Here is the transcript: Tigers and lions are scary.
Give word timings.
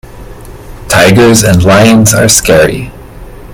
Tigers 0.87 1.43
and 1.43 1.61
lions 1.61 2.11
are 2.15 2.27
scary. 2.27 2.91